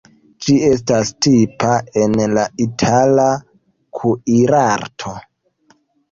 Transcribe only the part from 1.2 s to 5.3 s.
tipa en la itala kuirarto.